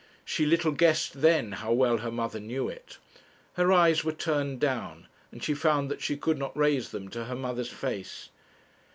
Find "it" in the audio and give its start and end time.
2.67-2.97